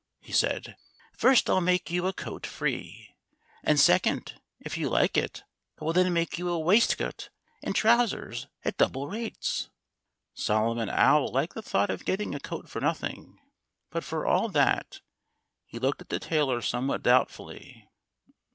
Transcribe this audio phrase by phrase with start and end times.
[0.19, 0.75] he said.
[1.15, 3.13] "First, I'll make you a coat free.
[3.63, 5.43] And second, if you like it
[5.79, 7.29] I will then make you a waistcoat
[7.61, 9.69] and trousers, at double rates."
[10.33, 13.37] Solomon Owl liked the thought of getting a coat for nothing.
[13.91, 15.01] But for all that,
[15.67, 17.87] he looked at the tailor somewhat doubtfully.